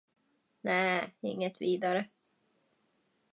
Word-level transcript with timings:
Nej, 0.61 1.15
inget 1.21 1.61
vidare. 1.61 2.09